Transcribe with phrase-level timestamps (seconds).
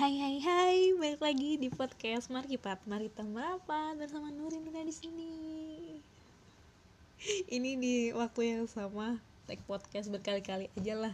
[0.00, 5.36] Hai hai hai, balik lagi di podcast Markipat Marita Merapat bersama Nurin Nuna di sini.
[7.52, 11.12] Ini di waktu yang sama, take podcast berkali-kali aja lah.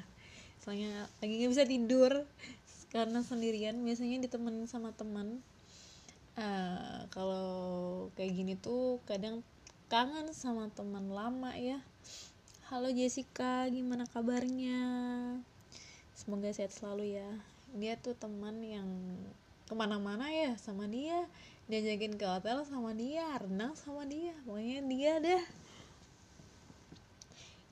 [0.63, 2.31] Soalnya lagi nggak bisa tidur
[2.95, 3.75] karena sendirian.
[3.83, 5.43] Biasanya ditemenin sama teman.
[6.39, 9.43] Uh, kalau kayak gini tuh kadang
[9.91, 11.83] kangen sama teman lama ya.
[12.71, 14.79] Halo Jessica, gimana kabarnya?
[16.15, 18.89] Semoga sehat selalu ya dia tuh teman yang
[19.67, 21.27] ke mana-mana ya sama dia
[21.67, 25.45] diajakin ke hotel sama dia renang sama dia pokoknya dia deh.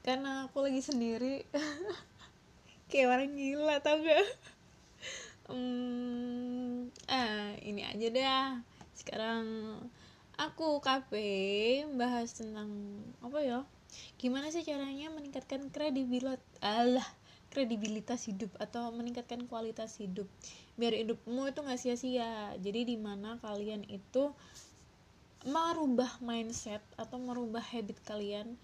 [0.05, 1.49] Karena aku lagi sendiri
[2.93, 4.27] kayak orang gila tau gak?
[5.49, 8.49] Hmm, ah ini aja dah.
[8.93, 9.79] Sekarang
[10.37, 13.61] aku kafe bahas tentang apa ya?
[14.21, 16.43] Gimana sih caranya meningkatkan kredibilitas?
[16.61, 17.07] Allah
[17.55, 20.27] kredibilitas hidup atau meningkatkan kualitas hidup.
[20.75, 22.53] Biar hidupmu itu nggak sia-sia.
[22.59, 24.35] Jadi di mana kalian itu
[25.47, 28.57] merubah mindset atau merubah habit kalian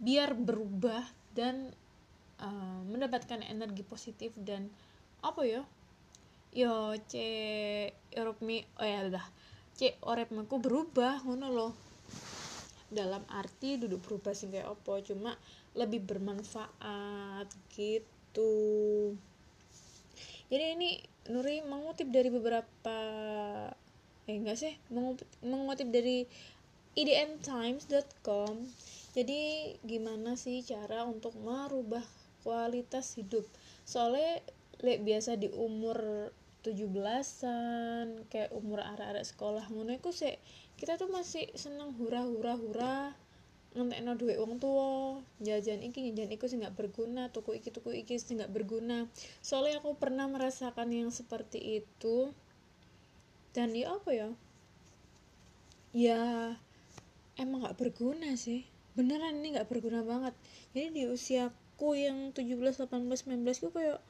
[0.00, 1.02] biar berubah
[1.36, 1.74] dan
[2.40, 4.70] uh, mendapatkan energi positif dan
[5.20, 5.62] apa ya
[6.50, 7.14] yo c
[8.40, 9.26] mi oh ya udah.
[9.76, 11.72] C orepku berubah ngono loh
[12.90, 15.38] dalam arti duduk berubah sih kayak apa cuma
[15.78, 18.54] lebih bermanfaat gitu gitu.
[20.50, 20.90] Jadi ini
[21.34, 22.98] Nuri mengutip dari beberapa
[24.30, 24.74] eh enggak sih
[25.42, 26.22] mengutip, dari
[26.94, 28.54] idntimes.com
[29.10, 32.02] jadi gimana sih cara untuk merubah
[32.46, 33.42] kualitas hidup?
[33.82, 34.38] Soalnya
[34.86, 36.30] le, biasa di umur
[36.62, 40.36] 17-an kayak umur arah-arah sekolah ngono iku sih
[40.78, 42.96] kita tuh masih seneng hura hura hura
[43.70, 48.18] ngentekno duit wong tua jajan iki jajan iku sih nggak berguna tuku iki tuku iki
[48.18, 49.06] sih nggak berguna.
[49.38, 52.34] Soalnya aku pernah merasakan yang seperti itu.
[53.54, 54.28] Dan ya apa ya?
[55.94, 56.22] Ya
[57.38, 58.66] emang nggak berguna sih.
[58.98, 60.34] Beneran ini nggak berguna banget.
[60.74, 62.58] Jadi di usiaku yang 17
[62.90, 64.02] 18 19 itu kayak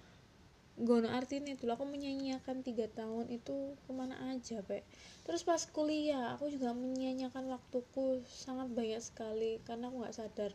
[0.78, 4.86] gono artinya itu aku menyanyiakan tiga tahun itu ke mana aja pe
[5.28, 10.52] terus pas kuliah aku juga menyanyiakan waktuku sangat banyak sekali karena aku nggak sadar.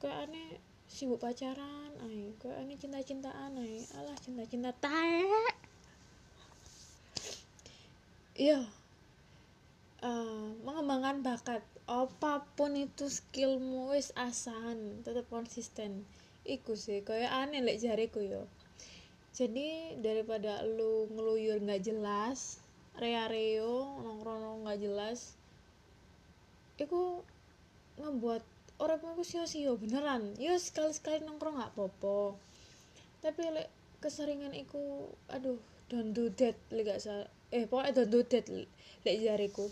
[0.00, 0.48] Kayak aneh
[0.90, 5.24] sibuk pacaran ay kayak aneh cinta cintaan ay alah cinta cinta tae
[8.40, 8.60] iya.
[10.00, 11.60] Uh, mengembangkan bakat.
[11.84, 15.04] Apa pun itu skillmu wis asan.
[15.04, 16.08] Tetap konsisten.
[16.48, 18.48] Iku sih kayak aneh lek jariku yo
[19.30, 22.58] jadi daripada lu ngeluyur nggak jelas
[22.98, 25.38] rea-reo nongkrong nggak jelas
[26.80, 27.22] itu
[28.00, 28.42] ngebuat
[28.80, 30.32] orang aku sio-sio beneran.
[30.40, 32.40] Yo sekali-sekali nongkrong nggak popo
[33.20, 33.68] tapi lek
[34.00, 35.60] keseringan iku aduh
[35.92, 39.68] don't do that lek gak sa eh pokoknya don't do that lek jariku.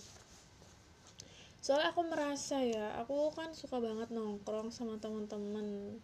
[1.65, 5.97] Soalnya aku merasa ya aku kan suka banget nongkrong sama teman-teman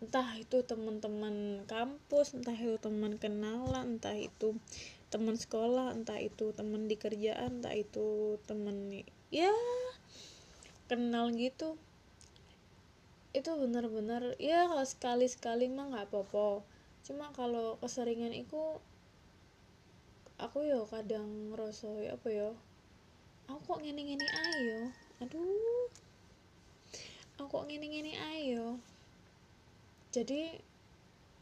[0.00, 4.56] entah itu teman-teman kampus entah itu teman kenalan entah itu
[5.12, 9.52] teman sekolah entah itu teman di kerjaan entah itu teman ya
[10.88, 11.76] kenal gitu.
[13.30, 16.64] Itu benar-benar ya kalau sekali-sekali mah nggak apa-apa.
[17.06, 18.58] Cuma kalau keseringan itu
[20.40, 22.50] aku yo kadang ngerasa ya apa ya
[23.52, 24.88] aku kok ngene-ngene ayo
[25.20, 25.86] aduh.
[27.36, 28.80] Aku kok ngene-ngene ayo
[30.10, 30.58] jadi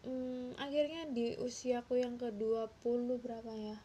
[0.05, 2.77] hmm, akhirnya di usiaku yang ke 20
[3.25, 3.79] berapa ya?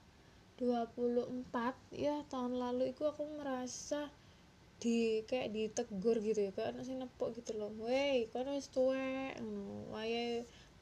[0.60, 1.40] 24
[1.96, 4.12] ya tahun lalu itu aku merasa
[4.84, 7.72] di kayak ditegur gitu ya kayak anak nepok gitu loh.
[7.80, 9.40] Wey kau wis tuwek?
[9.40, 9.90] No.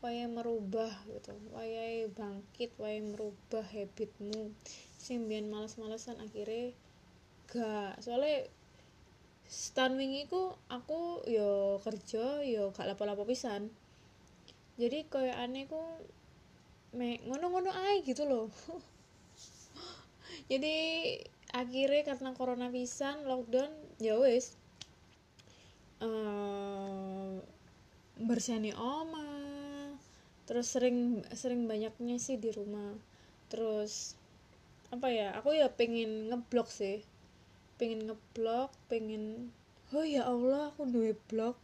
[0.02, 1.38] wayai merubah gitu.
[1.54, 4.50] Wayai bangkit wayai merubah habitmu.
[4.98, 6.74] Sing biyen males-malesan akhirnya
[7.46, 8.02] gak.
[8.02, 8.50] Soalnya
[9.46, 13.70] setahun wingi ku aku yo kerja yo gak lapo-lapo pisan
[14.80, 15.80] jadi kayak aneh ku
[16.92, 18.48] me ngono-ngono aja gitu loh.
[20.52, 20.76] Jadi
[21.56, 23.72] akhirnya karena corona pisan lockdown
[24.04, 24.56] ya wes
[26.04, 27.40] uh,
[28.20, 29.28] bersihani oma
[30.48, 32.96] terus sering sering banyaknya sih di rumah.
[33.48, 34.20] Terus
[34.92, 37.00] apa ya aku ya pengen ngeblok sih.
[37.80, 39.56] Pengen ngeblok pengen
[39.96, 41.56] oh ya Allah aku dua blog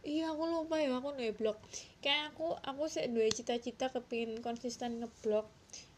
[0.00, 1.58] iya aku lupa ya aku ngeblok.
[2.00, 5.46] Kayak aku aku sih dua cita-cita kepingin konsisten ngeblok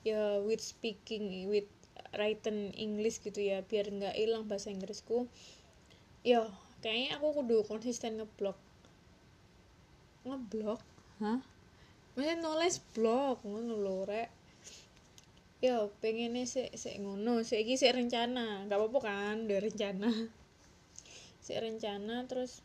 [0.02, 1.70] ya with speaking with
[2.18, 5.30] written English gitu ya biar nggak hilang bahasa Inggrisku.
[6.26, 6.46] Ya
[6.82, 8.58] kayaknya aku kudu konsisten ngeblok.
[10.26, 10.82] Ngeblok?
[11.22, 11.40] Hah?
[12.12, 14.30] Maksudnya nulis blog ngono lho rek.
[15.62, 18.66] Yo pengennya sih sih ngono sih iki sih rencana.
[18.66, 20.10] Nggak apa-apa kan udah rencana.
[21.42, 22.60] Sih rencana terus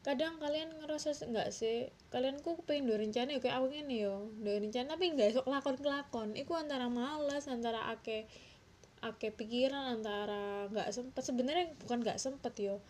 [0.00, 1.92] kadang kalian ngerasa nggak sih?
[2.08, 5.46] Kalian kok pengen dua rencana ya kayak aku ini yo dua rencana tapi nggak esok
[5.52, 8.24] lakon kelakon itu antara malas antara ake
[9.04, 11.22] ake pikiran antara nggak sempet.
[11.24, 12.80] Sebenarnya bukan nggak sempet yo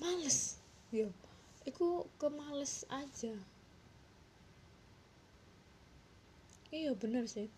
[0.00, 0.60] males
[0.92, 1.08] yo.
[1.64, 3.36] Itu kemales aja.
[6.70, 7.48] Iya bener sih.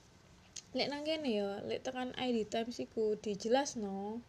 [0.73, 4.25] Lek nang kene ya lek tekan ID Times iku dijelas no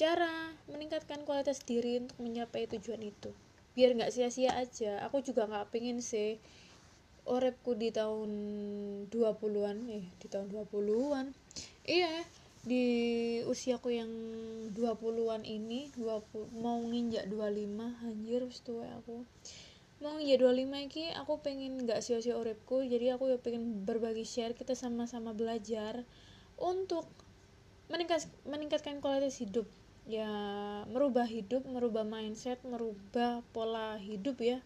[0.00, 3.36] cara meningkatkan kualitas diri untuk mencapai tujuan itu.
[3.76, 5.04] Biar nggak sia-sia aja.
[5.04, 6.40] Aku juga nggak pengen sih
[7.28, 8.32] orepku di tahun
[9.12, 11.36] 20-an eh di tahun 20-an
[11.84, 12.24] iya
[12.64, 12.84] di
[13.44, 14.08] usiaku yang
[14.72, 19.28] 20-an ini 20 mau nginjak 25 anjir wis aku.
[20.00, 22.80] Mau nginjak 25 iki aku pengen nggak sia-sia orepku.
[22.88, 26.08] Jadi aku ya pengen berbagi share kita sama-sama belajar
[26.56, 27.04] untuk
[27.92, 29.68] meningkat, meningkatkan kualitas hidup
[30.10, 30.34] ya
[30.90, 34.58] merubah hidup merubah mindset merubah pola hidup ya.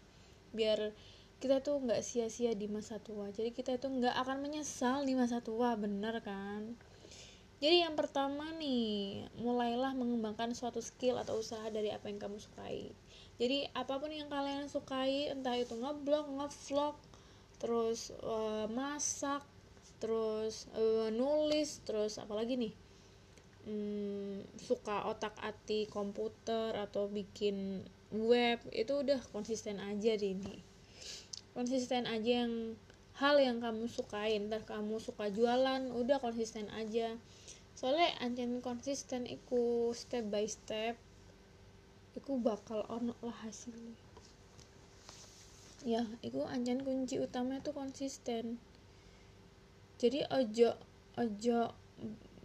[0.57, 0.89] Biar
[1.37, 3.29] kita tuh nggak sia-sia di masa tua.
[3.29, 6.73] Jadi kita tuh nggak akan menyesal di masa tua bener kan?
[7.61, 12.91] Jadi yang pertama nih mulailah mengembangkan suatu skill atau usaha dari apa yang kamu sukai.
[13.37, 16.95] Jadi apa pun yang kalian sukai entah itu ngeblog ngevlog
[17.61, 19.43] terus uh, masak
[20.03, 22.73] terus uh, nulis terus apalagi nih
[23.65, 27.81] hmm, suka otak atik komputer atau bikin
[28.13, 30.55] web itu udah konsisten aja di ini.
[31.51, 32.77] Konsisten aja yang
[33.15, 37.15] hal yang kamu sukain entah kamu suka jualan udah konsisten aja.
[37.75, 40.95] Soalnya anjing konsisten iku step by step
[42.15, 43.95] iku bakal ono lah hasilnya.
[45.83, 48.59] Ya iku anjing kunci utama itu konsisten.
[49.99, 50.75] Jadi ojo
[51.15, 51.59] ojo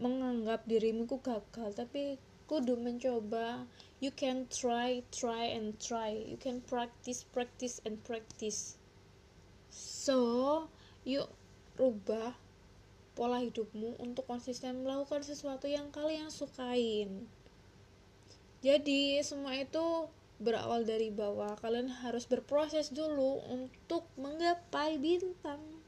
[0.01, 2.17] menganggap dirimu ku gagal tapi
[2.49, 3.69] kudu mencoba.
[4.01, 6.17] You can try try and try.
[6.17, 8.81] You can practice practice and practice.
[9.71, 10.67] So
[11.05, 11.31] yuk
[11.79, 12.35] rubah
[13.15, 17.29] pola hidupmu untuk konsisten melakukan sesuatu yang kalian sukain.
[18.61, 20.09] Jadi semua itu
[20.41, 21.57] berawal dari bawah.
[21.61, 25.80] Kalian harus berproses dulu untuk menggapai bintang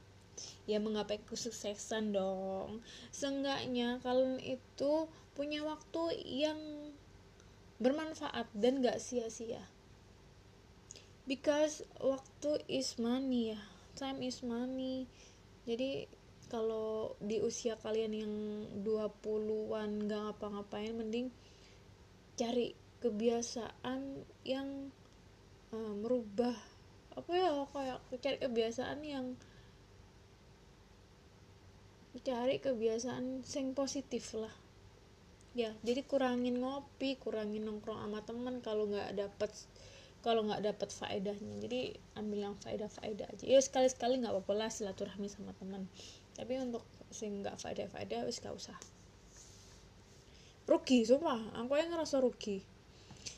[0.65, 2.81] ya menggapai kesuksesan dong.
[3.11, 6.59] Seenggaknya kalian itu punya waktu yang
[7.81, 9.61] bermanfaat dan gak sia-sia.
[11.23, 13.61] Because waktu is money ya.
[13.95, 15.07] Time is money.
[15.63, 16.07] Jadi
[16.51, 18.33] kalau di usia kalian yang
[18.83, 21.33] 20-an gak ngapa-ngapain mending
[22.33, 24.89] cari kebiasaan yang
[25.75, 26.55] uh, merubah
[27.13, 29.25] apa ya kayak cari kebiasaan yang
[32.23, 34.51] cari kebiasaan sing positif lah.
[35.53, 39.51] Ya jadi kurangin ngopi kurangin nongkrong sama temen kalau nggak dapet
[40.23, 41.55] kalau nggak dapet faedahnya.
[41.61, 43.45] Jadi ambil yang faedah faedah aja.
[43.45, 45.85] Ya sekali sekali nggak apa-apa lah silaturahmi sama teman
[46.33, 46.81] tapi untuk
[47.13, 48.77] sing nggak faedah faedah wis gak usah.
[50.65, 51.59] Rugi sumpah.
[51.59, 52.63] Aku yang ngerasa rugi.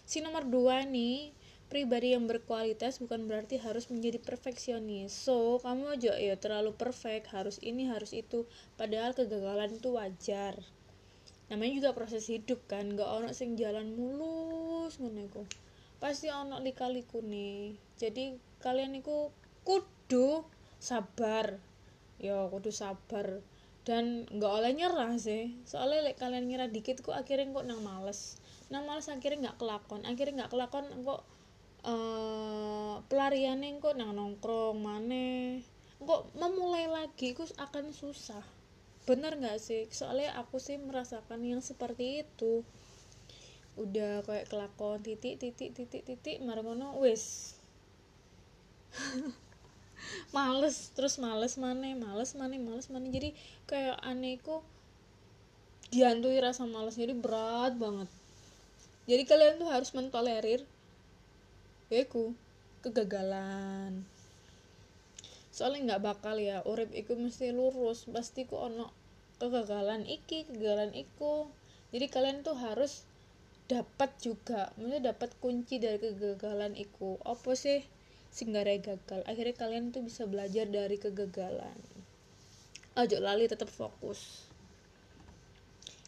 [0.06, 1.34] Si nomor dua nih
[1.66, 5.12] pribadi yang berkualitas bukan berarti harus menjadi perfeksionis.
[5.12, 8.46] So kamu aja ya terlalu perfect harus ini harus itu.
[8.78, 10.62] Padahal kegagalan itu wajar.
[11.50, 15.46] Namanya juga proses hidup kan gak ono sing jalan mulus ngono
[16.06, 17.74] pasti ono lika-liku nih.
[17.98, 19.34] Jadi kalian itu
[19.66, 20.46] kudu
[20.78, 21.58] sabar.
[22.22, 23.42] Ya kudu sabar.
[23.86, 25.58] Dan nggak oleh nyerah sih.
[25.66, 28.38] Soalnya like, kalian nyerah dikit kok akhirnya kok nang males.
[28.70, 30.02] Nang males akhirnya nggak kelakon.
[30.06, 31.22] Akhirnya nggak kelakon kok
[31.86, 35.62] uh, pelariannya kok nang nongkrong mana
[36.02, 38.44] kok memulai lagi kok akan susah.
[39.06, 39.86] Bener nggak sih?
[39.90, 42.66] Soalnya aku sih merasakan yang seperti itu.
[43.78, 47.58] Udah kayak kelakon titik titik titik titik marono wes
[50.36, 53.36] males terus males mana males mana males mana jadi
[53.68, 54.64] kayak anehku
[55.92, 56.98] dihantui rasa males.
[56.98, 58.10] Jadi berat banget.
[59.06, 60.66] Jadi kalian tuh harus mentolerir
[61.94, 62.34] Iku
[62.82, 64.06] kegagalan.
[65.54, 68.10] Soalnya nggak bakal ya urip iku mesti lurus.
[68.10, 68.90] Pasti ku ono
[69.38, 71.50] kegagalan iki kegagalan iku.
[71.94, 73.06] Jadi kalian tuh harus
[73.66, 77.22] dapat juga maksudnya dapat kunci dari kegagalan iku.
[77.26, 77.82] Apa sih
[78.34, 79.22] sehingga gagal?
[79.26, 81.78] Akhirnya kalian tuh bisa belajar dari kegagalan.
[82.96, 84.45] Ajo lali tetap fokus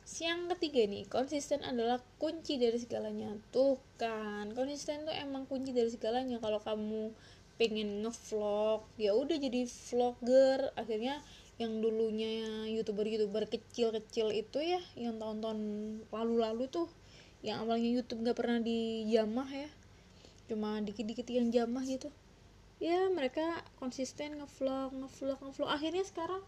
[0.07, 3.35] yang ketiga nih konsisten adalah kunci dari segalanya.
[3.51, 6.39] Tuh kan konsisten tuh emang kunci dari segalanya.
[6.39, 7.11] Kalau kamu
[7.59, 10.71] pengen ngevlog ya udah jadi vlogger.
[10.79, 11.19] Akhirnya
[11.59, 15.59] yang dulunya youtuber-youtuber kecil-kecil itu ya yang tahun-tahun
[16.13, 16.87] lalu-lalu tuh
[17.43, 19.69] yang awalnya YouTube nggak pernah dijamah ya.
[20.47, 22.07] Cuma dikit-dikit yang jamah gitu.
[22.79, 25.67] Ya mereka konsisten ngevlog ngevlog ngevlog.
[25.67, 26.47] Akhirnya sekarang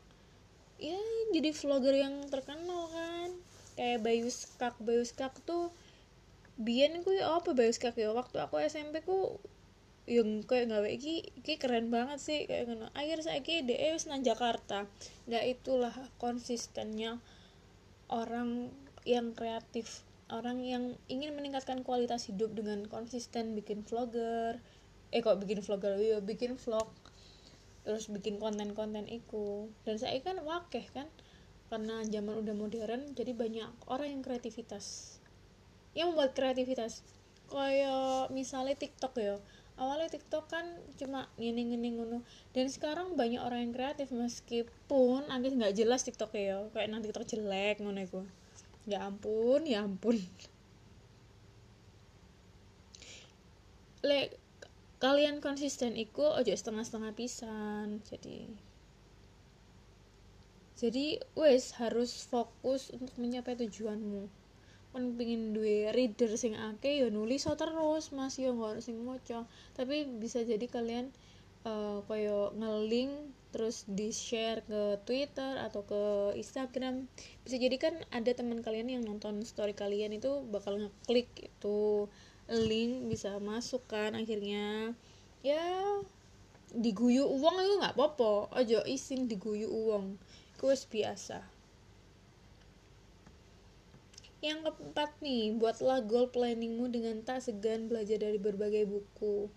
[0.79, 0.95] ya
[1.35, 3.48] jadi vlogger yang terkenal kan
[3.79, 5.71] kayak Bayu Skak Bayu Skak tuh
[6.59, 8.11] biyen ya apa Bayu Skak ya?
[8.11, 9.39] Waktu aku SMP ku
[10.03, 12.43] yang kayak nggak iki iki keren banget sih.
[12.43, 12.91] Kayak ngono.
[12.91, 14.83] Akhir saya ki DE wis nang Jakarta.
[15.31, 17.23] Nah itulah konsistennya
[18.11, 18.67] orang
[19.07, 20.03] yang kreatif.
[20.29, 24.59] Orang yang ingin meningkatkan kualitas hidup dengan konsisten bikin vlogger.
[25.15, 25.95] Eh kok bikin vlogger?
[25.95, 26.91] Ya bikin vlog.
[27.87, 31.07] Terus bikin konten-konten itu dan saya kan wakeh kan
[31.69, 35.17] karena zaman udah modern jadi banyak orang yang kreativitas.
[35.93, 37.05] Yang membuat kreativitas.
[37.49, 39.37] Kayak misalnya TikTok ya.
[39.79, 40.65] Awalnya TikTok kan
[40.99, 42.25] cuma ngini ngini ngono.
[42.51, 44.11] Dan sekarang banyak orang yang kreatif.
[44.11, 46.67] Meskipun agak nggak jelas TikTok ya.
[46.73, 48.21] Kayak nanti TikTok jelek ngono itu
[48.89, 50.17] ya ampun ya ampun.
[54.01, 54.33] Le
[54.97, 58.01] kalian konsisten iku ojo setengah-setengah pisan.
[58.09, 58.49] Jadi
[60.79, 64.31] jadi wes harus fokus untuk mencapai tujuanmu.
[64.95, 68.39] Kan pengen duwe reader sing akeh ya nulis so terus mas.
[68.39, 69.43] Yo nggak sing moco
[69.75, 71.11] tapi bisa jadi kalian
[71.67, 76.01] uh, koyo ngeling terus di share ke Twitter atau ke
[76.39, 77.11] Instagram.
[77.43, 82.07] Bisa jadi kan ada teman kalian yang nonton story kalian itu bakal ngeklik itu
[82.47, 84.95] link bisa masuk kan akhirnya.
[85.43, 85.59] Ya
[86.69, 90.21] diguyu uang itu nggak popo aja isin diguyu uang
[90.59, 91.39] itu biasa
[94.39, 99.51] yang keempat nih, buatlah goal planningmu dengan tak segan belajar dari berbagai buku.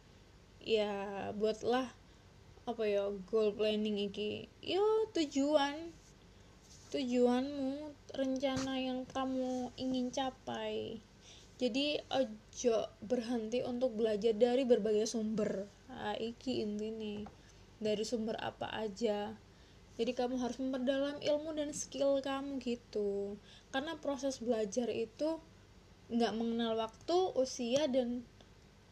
[0.59, 1.87] Ya, buatlah
[2.67, 4.51] apa ya goal planning iki.
[4.59, 4.83] Yo
[5.15, 5.95] tujuan
[6.91, 10.99] tujuanmu, rencana yang kamu ingin capai.
[11.63, 15.71] Jadi ojo berhenti untuk belajar dari berbagai sumber.
[15.87, 17.23] Nah, iki intinya
[17.79, 19.31] dari sumber apa aja
[20.01, 23.37] jadi kamu harus memperdalam ilmu dan skill kamu gitu.
[23.69, 25.37] Karena proses belajar itu
[26.09, 28.25] nggak mengenal waktu usia dan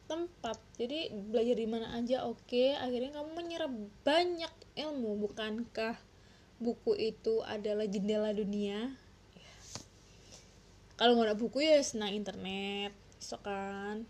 [0.05, 0.61] tempat.
[0.77, 2.45] Jadi belajar di mana aja oke.
[2.45, 2.77] Okay.
[2.77, 3.71] akhirnya kamu menyerap
[4.05, 5.25] banyak ilmu.
[5.25, 5.97] Bukankah
[6.61, 8.93] buku itu adalah jendela dunia?
[11.01, 12.93] Kalau nggak ada buku ya senang internet.
[13.17, 14.05] So kan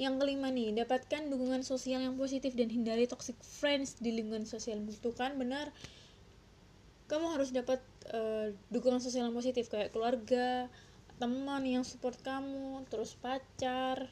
[0.00, 4.80] yang kelima nih, dapatkan dukungan sosial yang positif dan hindari toxic friends di lingkungan sosial.
[4.88, 5.68] Itu kan benar.
[7.10, 10.72] Kamu harus dapat uh, dukungan sosial yang positif kayak keluarga,
[11.20, 14.08] teman yang support kamu, terus pacar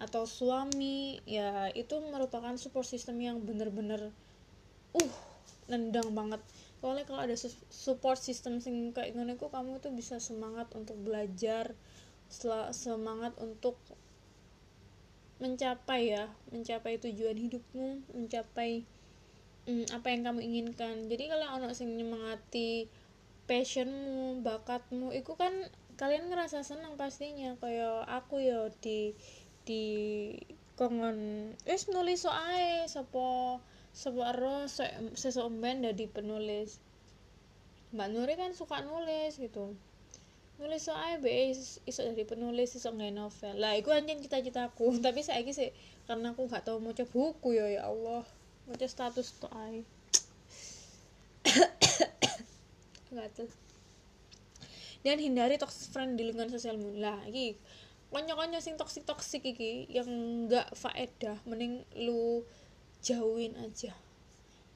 [0.00, 1.20] atau suami.
[1.28, 4.14] Ya, itu merupakan support system yang benar-benar
[4.96, 5.12] uh
[5.68, 6.40] nendang banget
[6.80, 7.36] soalnya kalau ada
[7.68, 11.76] support system sing kayak gini kamu tuh bisa semangat untuk belajar
[12.72, 13.76] semangat untuk
[15.38, 18.82] mencapai ya mencapai tujuan hidupmu mencapai
[19.70, 21.06] hmm, apa yang kamu inginkan.
[21.06, 22.90] Jadi kalau anak sing nyemangati
[23.46, 25.52] passionmu bakatmu itu kan
[25.94, 27.54] kalian ngerasa senang pastinya.
[27.62, 29.14] Kayak aku ya di
[29.62, 29.84] di
[30.74, 33.58] kongon wis nulis soae sapa
[33.92, 34.66] sapa ero
[35.14, 36.82] sesuk ben dadi penulis.
[37.88, 39.72] Mbak Nuri kan suka nulis gitu
[40.58, 43.54] nulis soalnya be iso dari penulis iso nggak novel.
[43.62, 44.94] Lah itu anjing cita-citaku.
[45.06, 45.70] Tapi saya sih
[46.10, 48.26] karena aku nggak tahu mau coba buku ya ya Allah.
[48.66, 49.86] Mau coba status tuh ay
[53.32, 53.48] tuh
[55.06, 57.56] dan hindari toxic friend di lingkungan sosial lah iki
[58.12, 60.08] konyo-konyo sing toksik toksik iki yang
[60.48, 62.40] nggak faedah mending lu
[63.04, 63.92] jauhin aja.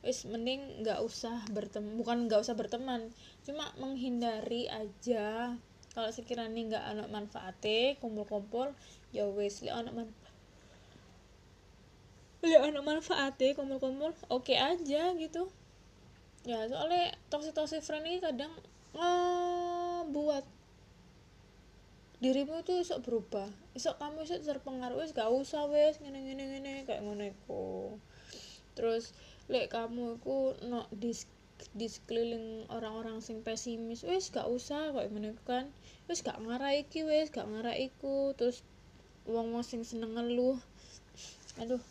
[0.04, 3.08] Wis mending nggak usah berteman bukan nggak usah berteman
[3.46, 5.56] cuma menghindari aja
[5.92, 8.72] kalau sekiranya nggak anak manfaatnya kumpul-kumpul
[9.12, 10.32] ya wes li anak manfaat.
[12.42, 15.52] Li anak manfaatnya kumpul-kumpul oke okay aja gitu.
[16.48, 18.50] Ya soalnya toxic toxic friend ini kadang
[18.96, 20.42] uh, buat
[22.24, 23.52] dirimu itu esok berubah.
[23.76, 27.28] Esok kamu esok terpengaruh wes gak usah wes gini gini gini kayak ngono
[28.72, 29.12] terus
[29.52, 31.28] lek kamu aku no dis
[31.70, 35.70] di sekeliling orang-orang sing pesimis wes gak usah kok ngene kan.
[36.10, 38.34] Wes gak ngarai iki wes gak ngarai iku.
[38.34, 38.66] Terus
[39.24, 40.58] wong wong sing seneng ngeluh.
[41.62, 41.82] Aduh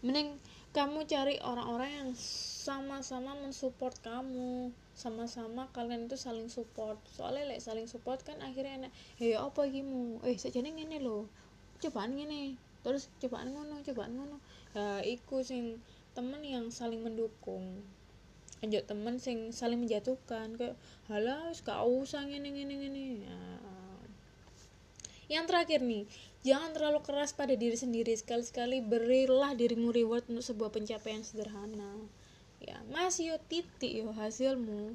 [0.00, 4.74] mending kamu cari orang-orang yang sama-sama mensupport kamu.
[4.94, 7.00] Sama-sama kalian itu saling support.
[7.08, 8.92] Soalnya like, saling support kan akhirnya enak.
[9.16, 11.30] Hei ya apa gimu eh sajane ngene lo
[11.80, 12.58] cobaan ngene.
[12.80, 14.36] Terus cobaan ngono cobaan ngono.
[14.76, 15.78] Ya iku sing
[16.14, 17.86] temen yang saling mendukung
[18.60, 20.76] ojo temen sing saling menjatuhkan kayak
[21.08, 23.04] halah gak usah ngene ngene ngene.
[23.24, 24.04] Nah.
[25.30, 26.04] yang terakhir nih
[26.44, 28.12] jangan terlalu keras pada diri sendiri.
[28.12, 31.96] Sekali-sekali berilah dirimu reward untuk sebuah pencapaian sederhana.
[32.60, 34.92] Ya mas yo titik yo hasilmu.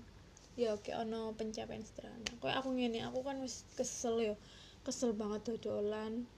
[0.53, 2.29] Ya oke ono pencapaian sederhana.
[2.37, 4.35] Kayak aku ngene aku kan wis kesel yo.
[4.85, 6.29] Kesel banget dodolan.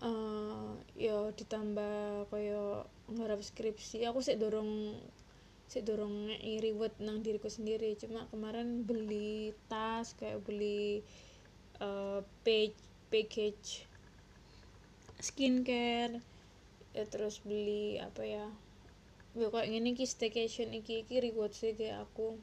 [0.00, 4.08] Uh, yo ditambah koyo ngarap skripsi.
[4.08, 4.96] Aku sih dorong
[5.68, 6.30] sih dorong
[6.60, 7.96] reward nang diriku sendiri.
[7.96, 11.02] Cuma kemarin beli tas kayak beli
[11.80, 12.76] uh, page
[13.08, 13.86] package
[15.22, 16.20] skincare
[16.94, 18.46] ya terus beli apa ya
[19.34, 22.38] ya kayak gini ki staycation iki iki reward sih kayak aku.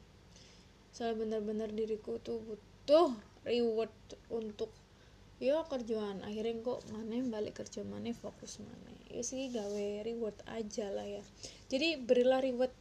[0.92, 3.16] Soalnya bener-bener diriku tuh butuh
[3.48, 3.92] reward
[4.28, 4.68] untuk
[5.40, 6.20] yo kerjaan.
[6.20, 11.24] Akhirnya kok mana balik kerja mana fokus mana ya sih gawe reward aja lah ya.
[11.68, 12.72] Jadi berilah reward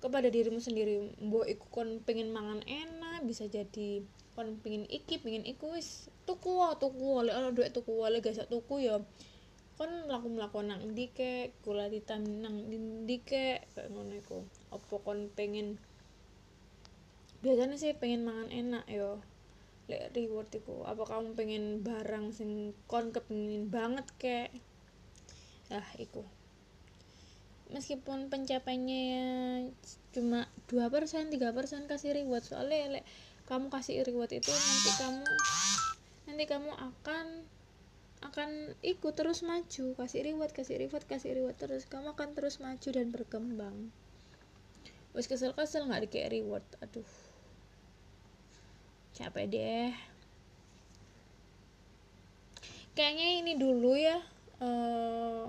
[0.00, 4.00] kepada dirimu sendiri mbok iku kon pengen mangan enak bisa jadi
[4.32, 8.88] kon pengen iki pengen iku wis tuku tuku oleh ono duit tuku oleh gak tuku
[8.88, 8.96] ya
[9.80, 14.44] kon laku melakukan nang ndi ke kula ditam nang ndi ke kayak ngono iku.
[14.68, 15.80] Opo kon pengen
[17.40, 19.24] biasanya sih pengen mangan enak yo.
[19.88, 24.52] Lek reward iku apa kamu pengen barang sing kon kepengin banget kek?
[25.72, 26.28] Ah iku
[27.70, 29.06] meskipun pencapaiannya
[30.10, 32.42] cuma dua persen tiga persen kasih reward.
[32.42, 33.04] Soalnya lek
[33.46, 35.24] kamu kasih reward itu nanti kamu
[36.30, 37.26] nanti kamu akan
[38.20, 38.50] akan
[38.84, 39.84] ikut terus maju.
[39.96, 41.86] Kasih reward kasih reward kasih reward terus.
[41.86, 43.76] Kamu akan terus maju dan berkembang.
[45.16, 46.66] Wes kesel kesel nggak dikasih reward.
[46.84, 47.06] Aduh.
[49.16, 49.90] Capek deh.
[52.94, 54.18] Kayaknya ini dulu ya
[54.60, 55.48] uh,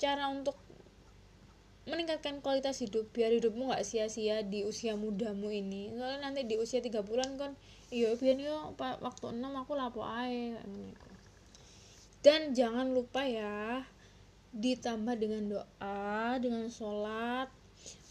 [0.00, 0.56] cara untuk
[1.90, 5.90] meningkatkan kualitas hidup biar hidupmu nggak sia-sia di usia mudamu ini.
[5.92, 7.52] Soalnya nanti di usia tiga bulan kan
[7.90, 10.54] iya biar yo waktu enam aku lapo ae
[12.22, 13.82] dan jangan lupa ya
[14.54, 17.50] ditambah dengan doa dengan sholat.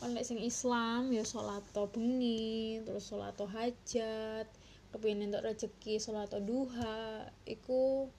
[0.04, 4.48] Kan sing Islam ya sholat to bengi terus sholat to hajat.
[4.90, 8.10] Kepingin untuk rezeki sholat duha iku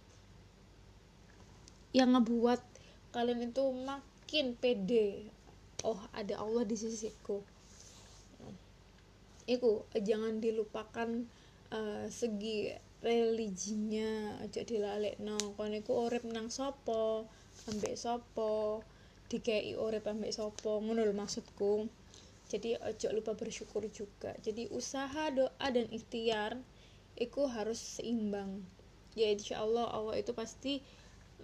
[1.90, 2.62] yang ngebuat
[3.10, 5.26] kalian itu makin pede
[5.84, 7.40] oh ada Allah di sisiku.
[9.50, 11.26] Iku jangan dilupakan
[11.74, 17.24] uh, segi religinya aja dilalek no kon iku urip nang sopo
[17.72, 18.84] ambek sopo
[19.32, 21.88] dikei urip ambek sopo ngono maksudku.
[22.50, 24.34] Jadi ojo lupa bersyukur juga.
[24.42, 26.58] Jadi usaha doa dan ikhtiar
[27.14, 28.66] itu harus seimbang.
[29.14, 30.82] Ya insya Allah Allah itu pasti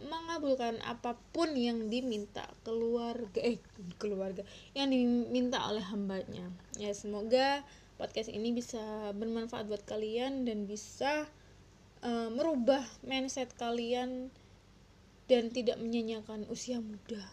[0.04, 3.56] mengabulkan apa pun yang diminta keluarga eh
[3.96, 4.44] keluarga
[4.76, 6.52] yang diminta oleh hambanya.
[6.76, 7.64] Ya semoga
[7.96, 11.24] podcast ini bisa bermanfaat buat kalian dan bisa
[12.04, 14.28] uh, merubah mindset kalian
[15.26, 17.24] dan tidak menyanyiakan usia muda.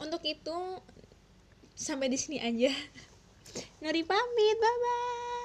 [0.00, 0.80] Untuk itu
[1.76, 2.72] sampai di sini aja.
[3.82, 5.41] Nori pamit bye bye